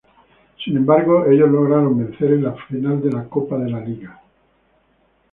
Sin 0.65 0.77
embargo, 0.77 1.27
ellos 1.27 1.47
lograron 1.47 1.95
vencer 1.95 2.31
en 2.31 2.41
la 2.45 2.53
final 2.65 3.01
de 3.03 3.11
la 3.11 3.25
Copa 3.29 3.55
de 3.59 3.69
la 3.69 3.79
Liga. 3.81 4.19